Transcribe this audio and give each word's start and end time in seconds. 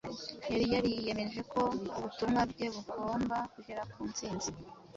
Yari 0.51 0.63
yariyemeje 0.73 1.41
ko 1.51 1.61
ubutumwa 1.97 2.41
bwe 2.51 2.67
bugomba 2.75 3.37
kugera 3.53 3.81
ku 3.91 3.99
nsinzi 4.09 4.51